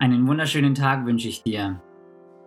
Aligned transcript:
Einen 0.00 0.28
wunderschönen 0.28 0.76
Tag 0.76 1.06
wünsche 1.06 1.26
ich 1.26 1.42
dir. 1.42 1.82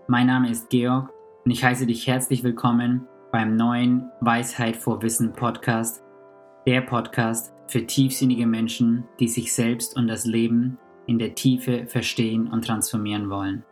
Mein 0.07 0.27
Name 0.27 0.50
ist 0.50 0.69
Georg 0.69 1.11
und 1.43 1.51
ich 1.51 1.66
heiße 1.66 1.85
dich 1.85 2.08
herzlich 2.08 2.46
willkommen 2.46 3.05
beim 3.33 3.58
neuen 3.58 4.09
Weisheit 4.21 4.77
vor 4.77 5.01
Wissen 5.01 5.33
Podcast, 5.33 6.01
der 6.66 6.79
Podcast 6.79 7.53
für 7.67 7.85
tiefsinnige 7.85 8.48
Menschen, 8.48 9.04
die 9.20 9.27
sich 9.27 9.54
selbst 9.54 9.98
und 9.98 10.07
das 10.07 10.25
Leben 10.25 10.77
in 11.07 11.20
der 11.20 11.36
Tiefe 11.36 11.88
verstehen 11.88 12.48
und 12.48 12.66
transformieren 12.66 13.29
wollen. 13.29 13.65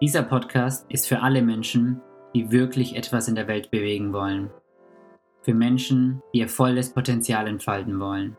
Dieser 0.00 0.22
Podcast 0.22 0.90
ist 0.90 1.06
für 1.06 1.20
alle 1.20 1.42
Menschen, 1.42 2.00
die 2.34 2.50
wirklich 2.50 2.96
etwas 2.96 3.28
in 3.28 3.34
der 3.34 3.48
Welt 3.48 3.70
bewegen 3.70 4.14
wollen. 4.14 4.50
Für 5.42 5.52
Menschen, 5.52 6.22
die 6.32 6.38
ihr 6.38 6.48
volles 6.48 6.94
Potenzial 6.94 7.46
entfalten 7.48 8.00
wollen. 8.00 8.38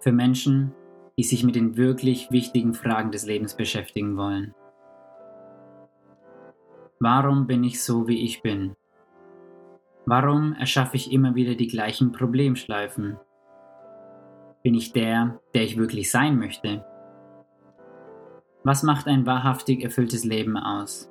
Für 0.00 0.12
Menschen, 0.12 0.72
die 1.16 1.22
sich 1.22 1.44
mit 1.44 1.54
den 1.54 1.76
wirklich 1.76 2.30
wichtigen 2.30 2.74
Fragen 2.74 3.10
des 3.10 3.26
Lebens 3.26 3.54
beschäftigen 3.54 4.16
wollen. 4.16 4.54
Warum 6.98 7.46
bin 7.46 7.64
ich 7.64 7.82
so, 7.82 8.08
wie 8.08 8.24
ich 8.24 8.42
bin? 8.42 8.76
Warum 10.06 10.54
erschaffe 10.54 10.96
ich 10.96 11.12
immer 11.12 11.34
wieder 11.34 11.54
die 11.54 11.68
gleichen 11.68 12.12
Problemschleifen? 12.12 13.16
Bin 14.62 14.74
ich 14.74 14.92
der, 14.92 15.40
der 15.54 15.62
ich 15.62 15.76
wirklich 15.76 16.10
sein 16.10 16.38
möchte? 16.38 16.84
Was 18.62 18.82
macht 18.82 19.06
ein 19.06 19.26
wahrhaftig 19.26 19.82
erfülltes 19.82 20.24
Leben 20.24 20.56
aus? 20.56 21.10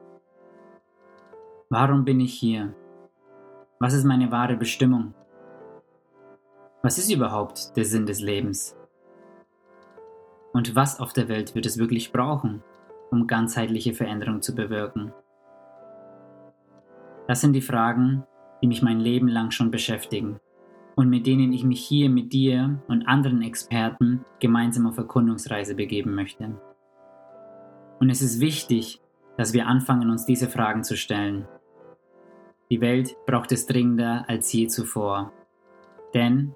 Warum 1.70 2.04
bin 2.06 2.20
ich 2.20 2.34
hier? 2.34 2.74
Was 3.80 3.94
ist 3.94 4.04
meine 4.04 4.32
wahre 4.32 4.58
Bestimmung? 4.58 5.14
Was 6.82 6.98
ist 6.98 7.12
überhaupt 7.12 7.76
der 7.78 7.86
Sinn 7.86 8.06
des 8.06 8.20
Lebens? 8.20 8.76
Und 10.54 10.76
was 10.76 11.00
auf 11.00 11.14
der 11.14 11.28
Welt 11.28 11.56
wird 11.56 11.66
es 11.66 11.78
wirklich 11.78 12.12
brauchen, 12.12 12.64
um 13.12 13.28
ganzheitliche 13.28 13.94
Veränderung 13.94 14.42
zu 14.42 14.56
bewirken? 14.56 15.12
Das 17.28 17.42
sind 17.42 17.54
die 17.54 17.62
Fragen, 17.62 18.24
die 18.62 18.68
mich 18.68 18.82
mein 18.82 19.00
Leben 19.00 19.28
lang 19.28 19.52
schon 19.52 19.72
beschäftigen 19.72 20.40
und 20.96 21.10
mit 21.10 21.26
denen 21.26 21.52
ich 21.54 21.64
mich 21.64 21.84
hier 21.84 22.10
mit 22.10 22.34
dir 22.34 22.80
und 22.88 23.08
anderen 23.08 23.42
Experten 23.42 24.24
gemeinsam 24.40 24.86
auf 24.86 24.98
Erkundungsreise 24.98 25.76
begeben 25.76 26.14
möchte. 26.14 26.56
Und 28.00 28.10
es 28.10 28.22
ist 28.22 28.40
wichtig, 28.40 29.02
dass 29.38 29.54
wir 29.54 29.68
anfangen, 29.68 30.10
uns 30.10 30.26
diese 30.26 30.48
Fragen 30.48 30.84
zu 30.84 30.96
stellen. 30.96 31.48
Die 32.70 32.82
Welt 32.82 33.16
braucht 33.26 33.52
es 33.52 33.66
dringender 33.66 34.26
als 34.28 34.52
je 34.54 34.68
zuvor. 34.68 35.32
Denn 36.14 36.56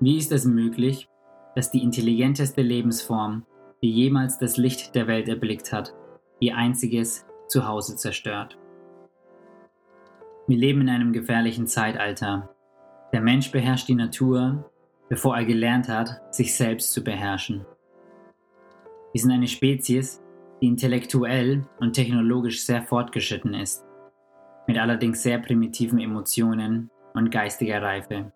wie 0.00 0.18
ist 0.18 0.32
es 0.32 0.44
möglich, 0.44 1.08
dass 1.54 1.70
die 1.70 1.82
intelligenteste 1.82 2.62
Lebensform, 2.62 3.44
die 3.82 3.90
jemals 3.90 4.38
das 4.38 4.56
Licht 4.56 4.94
der 4.94 5.06
Welt 5.06 5.28
erblickt 5.28 5.72
hat, 5.72 5.94
ihr 6.40 6.56
einziges 6.56 7.26
Zuhause 7.48 7.96
zerstört. 7.96 8.58
Wir 10.46 10.58
leben 10.58 10.82
in 10.82 10.88
einem 10.90 11.12
gefährlichen 11.12 11.66
Zeitalter. 11.66 12.50
Der 13.12 13.20
Mensch 13.20 13.50
beherrscht 13.50 13.88
die 13.88 13.94
Natur, 13.94 14.70
bevor 15.08 15.36
er 15.36 15.44
gelernt 15.44 15.88
hat, 15.88 16.20
sich 16.34 16.54
selbst 16.54 16.92
zu 16.92 17.02
beherrschen. 17.02 17.64
Wir 19.12 19.20
sind 19.20 19.30
eine 19.30 19.46
Spezies, 19.46 20.20
die 20.60 20.66
intellektuell 20.66 21.64
und 21.78 21.92
technologisch 21.92 22.64
sehr 22.64 22.82
fortgeschritten 22.82 23.54
ist, 23.54 23.84
mit 24.66 24.78
allerdings 24.78 25.22
sehr 25.22 25.38
primitiven 25.38 26.00
Emotionen 26.00 26.90
und 27.14 27.30
geistiger 27.30 27.80
Reife. 27.80 28.32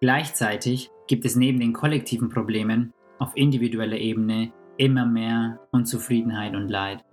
Gleichzeitig 0.00 0.90
gibt 1.08 1.24
es 1.24 1.34
neben 1.34 1.58
den 1.58 1.72
kollektiven 1.72 2.28
Problemen 2.28 2.92
auf 3.18 3.36
individueller 3.36 3.96
Ebene 3.96 4.52
immer 4.76 5.04
mehr 5.04 5.58
Unzufriedenheit 5.72 6.54
und 6.54 6.68
Leid. 6.68 7.04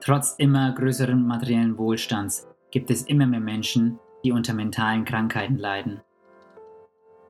Trotz 0.00 0.34
immer 0.36 0.72
größeren 0.72 1.26
materiellen 1.26 1.78
Wohlstands 1.78 2.46
gibt 2.70 2.90
es 2.90 3.02
immer 3.04 3.26
mehr 3.26 3.40
Menschen, 3.40 3.98
die 4.22 4.32
unter 4.32 4.52
mentalen 4.52 5.06
Krankheiten 5.06 5.56
leiden. 5.56 6.02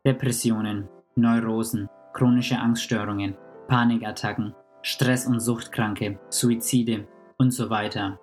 Depressionen, 0.05 0.89
Neurosen, 1.15 1.89
chronische 2.13 2.59
Angststörungen, 2.59 3.37
Panikattacken, 3.69 4.55
Stress- 4.83 5.29
und 5.29 5.39
Suchtkranke, 5.39 6.19
Suizide 6.29 7.07
und 7.39 7.53
so 7.53 7.71
weiter. 7.71 8.19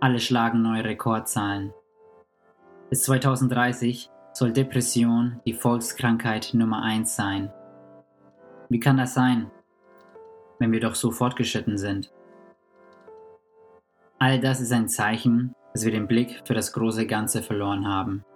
Alle 0.00 0.18
schlagen 0.18 0.62
neue 0.62 0.84
Rekordzahlen. 0.84 1.72
Bis 2.90 3.04
2030 3.04 4.10
soll 4.36 4.52
Depression 4.52 5.40
die 5.46 5.54
Volkskrankheit 5.54 6.50
Nummer 6.52 6.82
1 6.82 7.16
sein. 7.16 7.50
Wie 8.68 8.78
kann 8.78 8.98
das 8.98 9.14
sein, 9.14 9.50
wenn 10.58 10.72
wir 10.72 10.80
doch 10.80 10.94
so 10.94 11.10
fortgeschritten 11.10 11.78
sind? 11.78 12.12
All 14.18 14.38
das 14.38 14.60
ist 14.60 14.72
ein 14.72 14.90
Zeichen, 14.90 15.54
dass 15.72 15.86
wir 15.86 15.92
den 15.92 16.06
Blick 16.06 16.42
für 16.44 16.52
das 16.52 16.74
große 16.74 17.06
Ganze 17.06 17.42
verloren 17.42 17.88
haben. 17.88 18.26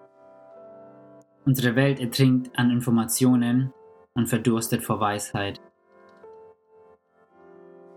Unsere 1.44 1.76
Welt 1.76 2.00
ertrinkt 2.00 2.58
an 2.58 2.70
Informationen 2.70 3.70
und 4.14 4.26
verdurstet 4.26 4.82
vor 4.82 5.00
Weisheit. 5.00 5.60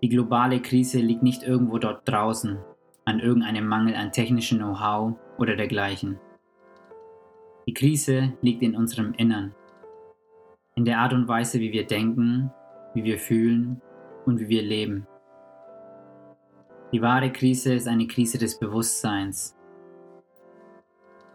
Die 0.01 0.09
globale 0.09 0.61
Krise 0.61 0.99
liegt 0.99 1.23
nicht 1.23 1.43
irgendwo 1.43 1.77
dort 1.77 2.05
draußen, 2.05 2.57
an 3.05 3.21
irgendeinem 3.21 3.65
Mangel 3.65 3.95
an 3.95 4.11
technischem 4.11 4.57
Know-how 4.57 5.15
oder 5.37 5.55
dergleichen. 5.55 6.19
Die 7.65 7.73
Krise 7.73 8.33
liegt 8.41 8.61
in 8.61 8.75
unserem 8.75 9.13
Innern, 9.13 9.55
in 10.75 10.83
der 10.83 10.99
Art 10.99 11.13
und 11.13 11.29
Weise, 11.29 11.61
wie 11.61 11.71
wir 11.71 11.87
denken, 11.87 12.51
wie 12.93 13.05
wir 13.05 13.17
fühlen 13.17 13.81
und 14.25 14.39
wie 14.41 14.49
wir 14.49 14.61
leben. 14.61 15.07
Die 16.91 17.01
wahre 17.01 17.31
Krise 17.31 17.73
ist 17.73 17.87
eine 17.87 18.05
Krise 18.05 18.37
des 18.37 18.59
Bewusstseins. 18.59 19.55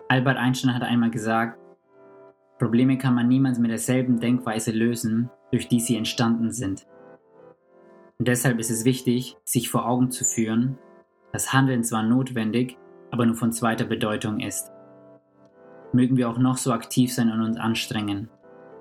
Albert 0.08 0.36
Einstein 0.36 0.74
hat 0.74 0.82
einmal 0.82 1.10
gesagt, 1.10 1.58
Probleme 2.58 2.98
kann 2.98 3.14
man 3.14 3.28
niemals 3.28 3.58
mit 3.58 3.70
derselben 3.70 4.20
Denkweise 4.20 4.70
lösen, 4.70 5.30
durch 5.50 5.68
die 5.68 5.80
sie 5.80 5.96
entstanden 5.96 6.52
sind. 6.52 6.86
Und 8.18 8.28
deshalb 8.28 8.58
ist 8.58 8.70
es 8.70 8.84
wichtig, 8.84 9.36
sich 9.44 9.70
vor 9.70 9.88
Augen 9.88 10.10
zu 10.10 10.24
führen, 10.24 10.76
dass 11.32 11.54
Handeln 11.54 11.84
zwar 11.84 12.02
notwendig, 12.02 12.76
aber 13.10 13.24
nur 13.24 13.36
von 13.36 13.52
zweiter 13.52 13.84
Bedeutung 13.84 14.40
ist 14.40 14.70
mögen 15.92 16.16
wir 16.16 16.28
auch 16.28 16.38
noch 16.38 16.56
so 16.56 16.72
aktiv 16.72 17.12
sein 17.12 17.30
und 17.30 17.42
uns 17.42 17.56
anstrengen, 17.56 18.28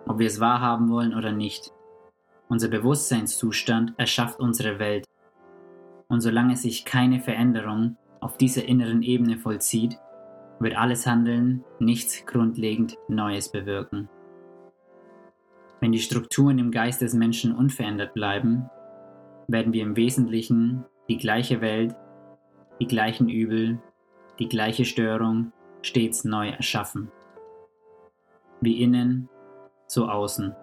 ob 0.06 0.20
wir 0.20 0.28
es 0.28 0.40
wahrhaben 0.40 0.90
wollen 0.90 1.16
oder 1.16 1.32
nicht. 1.32 1.72
Unser 2.50 2.70
Bewusstseinszustand 2.70 3.94
erschafft 3.98 4.40
unsere 4.40 4.80
Welt. 4.80 5.06
Und 6.08 6.22
solange 6.22 6.56
sich 6.56 6.86
keine 6.86 7.20
Veränderung 7.20 7.98
auf 8.22 8.38
dieser 8.38 8.66
inneren 8.66 9.04
Ebene 9.04 9.38
vollzieht, 9.38 9.98
wird 10.60 10.78
alles 10.78 11.06
Handeln 11.06 11.64
nichts 11.80 12.26
grundlegend 12.26 12.98
Neues 13.08 13.52
bewirken. 13.52 14.10
Wenn 15.80 15.92
die 15.92 16.00
Strukturen 16.00 16.58
im 16.58 16.72
Geist 16.72 17.02
des 17.02 17.14
Menschen 17.14 17.54
unverändert 17.54 18.14
bleiben, 18.14 18.70
werden 19.48 19.74
wir 19.74 19.84
im 19.84 19.96
Wesentlichen 19.96 20.86
die 21.08 21.18
gleiche 21.18 21.62
Welt, 21.62 21.96
die 22.80 22.88
gleichen 22.88 23.30
Übel, 23.30 23.80
die 24.40 24.50
gleiche 24.50 24.86
Störung 24.86 25.52
stets 25.82 26.24
neu 26.24 26.50
erschaffen. 26.50 27.12
Wie 28.62 28.82
innen, 28.82 29.30
so 29.88 30.08
außen. 30.08 30.56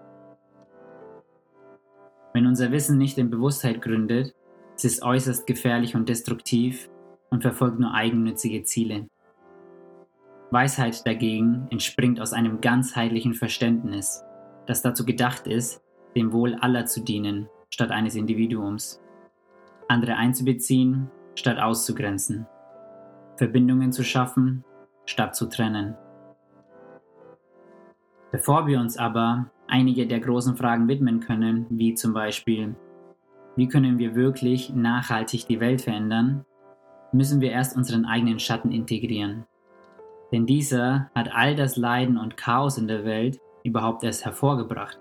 Wenn 2.32 2.46
unser 2.46 2.72
Wissen 2.72 2.98
nicht 2.98 3.16
in 3.18 3.30
Bewusstheit 3.30 3.80
gründet, 3.80 4.34
ist 4.76 4.84
es 4.84 5.02
äußerst 5.02 5.46
gefährlich 5.46 5.94
und 5.94 6.08
destruktiv 6.08 6.90
und 7.30 7.42
verfolgt 7.42 7.78
nur 7.78 7.94
eigennützige 7.94 8.64
Ziele. 8.64 9.08
Weisheit 10.50 11.06
dagegen 11.06 11.66
entspringt 11.70 12.20
aus 12.20 12.32
einem 12.32 12.60
ganzheitlichen 12.60 13.34
Verständnis, 13.34 14.22
das 14.66 14.82
dazu 14.82 15.04
gedacht 15.04 15.46
ist, 15.46 15.82
dem 16.14 16.32
Wohl 16.32 16.54
aller 16.54 16.86
zu 16.86 17.02
dienen, 17.02 17.48
statt 17.70 17.90
eines 17.90 18.14
Individuums, 18.14 19.00
andere 19.88 20.16
einzubeziehen, 20.16 21.10
statt 21.34 21.58
auszugrenzen, 21.58 22.46
Verbindungen 23.36 23.92
zu 23.92 24.04
schaffen, 24.04 24.64
statt 25.06 25.34
zu 25.36 25.46
trennen. 25.46 25.96
Bevor 28.32 28.66
wir 28.66 28.80
uns 28.80 28.96
aber 28.96 29.46
einige 29.68 30.06
der 30.06 30.20
großen 30.20 30.56
Fragen 30.56 30.88
widmen 30.88 31.20
können, 31.20 31.66
wie 31.70 31.94
zum 31.94 32.12
Beispiel, 32.12 32.74
wie 33.56 33.68
können 33.68 33.98
wir 33.98 34.14
wirklich 34.14 34.70
nachhaltig 34.74 35.46
die 35.46 35.60
Welt 35.60 35.82
verändern, 35.82 36.44
müssen 37.12 37.40
wir 37.40 37.52
erst 37.52 37.76
unseren 37.76 38.04
eigenen 38.04 38.40
Schatten 38.40 38.72
integrieren. 38.72 39.46
Denn 40.32 40.46
dieser 40.46 41.10
hat 41.14 41.32
all 41.32 41.54
das 41.54 41.76
Leiden 41.76 42.18
und 42.18 42.36
Chaos 42.36 42.76
in 42.76 42.88
der 42.88 43.04
Welt 43.04 43.38
überhaupt 43.62 44.02
erst 44.02 44.24
hervorgebracht. 44.24 44.98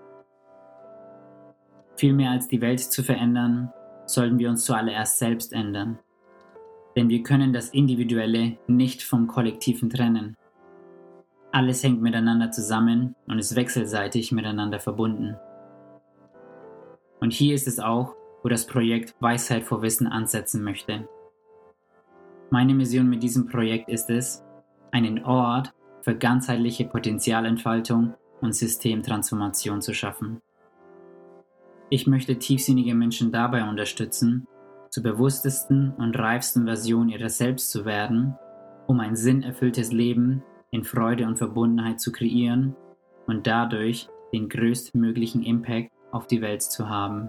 Viel 1.96 2.12
mehr 2.12 2.30
als 2.30 2.46
die 2.46 2.60
Welt 2.60 2.80
zu 2.80 3.02
verändern, 3.02 3.72
sollten 4.06 4.38
wir 4.38 4.50
uns 4.50 4.64
zuallererst 4.64 5.18
selbst 5.18 5.52
ändern 5.52 5.98
denn 6.96 7.08
wir 7.08 7.22
können 7.22 7.52
das 7.52 7.70
Individuelle 7.70 8.56
nicht 8.66 9.02
vom 9.02 9.26
Kollektiven 9.26 9.90
trennen. 9.90 10.36
Alles 11.52 11.82
hängt 11.82 12.02
miteinander 12.02 12.50
zusammen 12.50 13.14
und 13.26 13.38
ist 13.38 13.54
wechselseitig 13.56 14.32
miteinander 14.32 14.80
verbunden. 14.80 15.36
Und 17.20 17.32
hier 17.32 17.54
ist 17.54 17.68
es 17.68 17.78
auch, 17.78 18.14
wo 18.42 18.48
das 18.48 18.66
Projekt 18.66 19.14
Weisheit 19.20 19.64
vor 19.64 19.82
Wissen 19.82 20.06
ansetzen 20.06 20.62
möchte. 20.62 21.08
Meine 22.50 22.74
Mission 22.74 23.08
mit 23.08 23.22
diesem 23.22 23.46
Projekt 23.46 23.88
ist 23.88 24.10
es, 24.10 24.44
einen 24.90 25.24
Ort 25.24 25.72
für 26.02 26.14
ganzheitliche 26.14 26.84
Potenzialentfaltung 26.84 28.14
und 28.40 28.54
Systemtransformation 28.54 29.80
zu 29.80 29.94
schaffen. 29.94 30.40
Ich 31.88 32.06
möchte 32.06 32.38
tiefsinnige 32.38 32.94
Menschen 32.94 33.32
dabei 33.32 33.68
unterstützen, 33.68 34.46
zur 34.94 35.02
bewusstesten 35.02 35.92
und 35.98 36.16
reifsten 36.16 36.66
Version 36.66 37.08
ihrer 37.08 37.28
selbst 37.28 37.72
zu 37.72 37.84
werden, 37.84 38.36
um 38.86 39.00
ein 39.00 39.16
sinnerfülltes 39.16 39.90
Leben 39.90 40.44
in 40.70 40.84
Freude 40.84 41.26
und 41.26 41.36
Verbundenheit 41.36 42.00
zu 42.00 42.12
kreieren 42.12 42.76
und 43.26 43.44
dadurch 43.48 44.08
den 44.32 44.48
größtmöglichen 44.48 45.42
Impact 45.42 45.90
auf 46.12 46.28
die 46.28 46.40
Welt 46.40 46.62
zu 46.62 46.88
haben. 46.88 47.28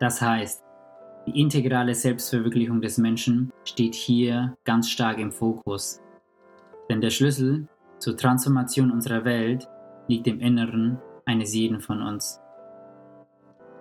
Das 0.00 0.20
heißt, 0.20 0.64
die 1.28 1.40
integrale 1.40 1.94
Selbstverwirklichung 1.94 2.80
des 2.80 2.98
Menschen 2.98 3.52
steht 3.62 3.94
hier 3.94 4.56
ganz 4.64 4.90
stark 4.90 5.18
im 5.18 5.30
Fokus. 5.30 6.00
Denn 6.90 7.00
der 7.00 7.10
Schlüssel 7.10 7.68
zur 8.00 8.16
Transformation 8.16 8.90
unserer 8.90 9.24
Welt 9.24 9.68
liegt 10.08 10.26
im 10.26 10.40
Inneren 10.40 10.98
eines 11.26 11.54
jeden 11.54 11.80
von 11.80 12.02
uns. 12.02 12.41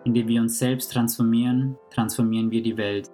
Indem 0.04 0.28
wir 0.28 0.42
uns 0.42 0.58
selbst 0.58 0.92
transformieren, 0.92 1.78
transformieren 1.92 2.52
wir 2.52 2.64
die 2.64 2.78
Welt. 2.78 3.10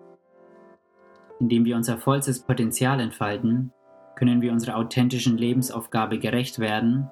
Indem 1.40 1.66
wir 1.66 1.76
unser 1.76 1.98
vollstes 1.98 2.40
Potenzial 2.42 3.00
entfalten, 3.00 3.72
können 4.16 4.42
wir 4.42 4.52
unserer 4.52 4.78
authentischen 4.78 5.38
Lebensaufgabe 5.38 6.18
gerecht 6.18 6.60
werden, 6.60 7.12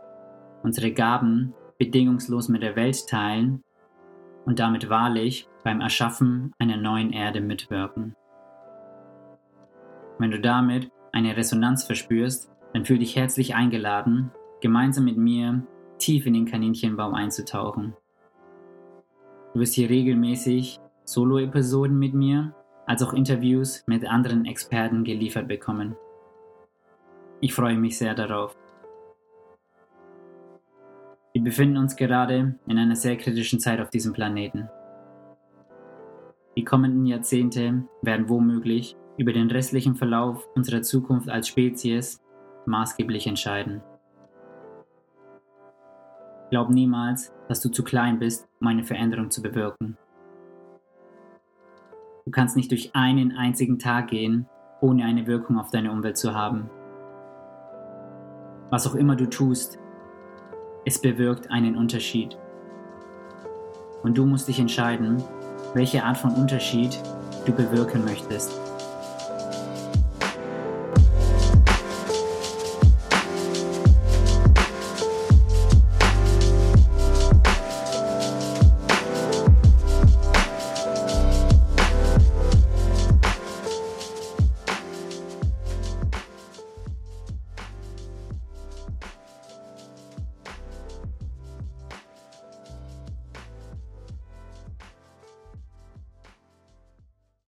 unsere 0.64 0.92
Gaben 0.92 1.54
bedingungslos 1.78 2.50
mit 2.50 2.64
der 2.64 2.76
Welt 2.76 3.08
teilen 3.08 3.64
und 4.46 4.60
damit 4.60 4.90
wahrlich 4.90 5.48
beim 5.64 5.82
Erschaffen 5.82 6.54
einer 6.58 6.78
neuen 6.78 7.12
Erde 7.12 7.42
mitwirken. 7.42 8.16
Wenn 10.18 10.32
du 10.32 10.40
damit 10.40 10.90
eine 11.12 11.36
Resonanz 11.36 11.84
verspürst, 11.84 12.50
dann 12.74 12.86
fühl 12.86 13.00
dich 13.00 13.16
herzlich 13.16 13.56
eingeladen, 13.56 14.32
gemeinsam 14.62 15.06
mit 15.06 15.18
mir 15.18 15.64
tief 15.98 16.26
in 16.26 16.34
den 16.34 16.46
Kaninchenbaum 16.46 17.14
einzutauchen. 17.14 17.96
Du 19.56 19.62
wirst 19.62 19.76
hier 19.76 19.90
regelmäßig 19.90 20.82
Solo-Episoden 21.06 21.98
mit 21.98 22.14
mir 22.14 22.54
als 22.88 23.02
auch 23.02 23.14
Interviews 23.14 23.86
mit 23.88 24.06
anderen 24.06 24.44
Experten 24.44 25.06
geliefert 25.06 25.48
bekommen. 25.48 25.96
Ich 27.40 27.54
freue 27.54 27.78
mich 27.78 27.98
sehr 27.98 28.14
darauf. 28.16 28.54
Wir 31.32 31.42
befinden 31.42 31.78
uns 31.78 31.96
gerade 31.96 32.56
in 32.68 32.78
einer 32.78 32.98
sehr 32.98 33.16
kritischen 33.16 33.62
Zeit 33.62 33.80
auf 33.80 33.90
diesem 33.90 34.12
Planeten. 34.12 34.70
Die 36.58 36.66
kommenden 36.66 37.06
Jahrzehnte 37.06 37.86
werden 38.02 38.28
womöglich 38.28 38.98
über 39.16 39.32
den 39.32 39.50
restlichen 39.50 39.96
Verlauf 39.96 40.46
unserer 40.56 40.82
Zukunft 40.82 41.30
als 41.30 41.48
Spezies 41.48 42.22
maßgeblich 42.66 43.26
entscheiden. 43.26 43.82
Glaub 46.56 46.70
niemals, 46.70 47.34
dass 47.50 47.60
du 47.60 47.68
zu 47.68 47.84
klein 47.84 48.18
bist, 48.18 48.48
um 48.62 48.68
eine 48.68 48.86
Veränderung 48.86 49.30
zu 49.30 49.42
bewirken. 49.42 49.98
Du 52.24 52.32
kannst 52.32 52.56
nicht 52.56 52.72
durch 52.72 52.96
einen 52.96 53.34
einzigen 53.36 53.78
Tag 53.78 54.08
gehen, 54.08 54.48
ohne 54.80 55.04
eine 55.04 55.28
Wirkung 55.28 55.60
auf 55.60 55.70
deine 55.70 55.92
Umwelt 55.92 56.16
zu 56.16 56.34
haben. 56.34 56.70
Was 58.70 58.88
auch 58.88 58.96
immer 58.96 59.18
du 59.18 59.26
tust, 59.26 59.80
es 60.86 61.02
bewirkt 61.02 61.52
einen 61.52 61.76
Unterschied. 61.76 62.38
Und 64.02 64.18
du 64.18 64.26
musst 64.26 64.48
dich 64.48 64.62
entscheiden, 64.62 65.22
welche 65.74 66.06
Art 66.06 66.16
von 66.16 66.32
Unterschied 66.36 66.98
du 67.46 67.52
bewirken 67.52 68.06
möchtest. 68.06 68.58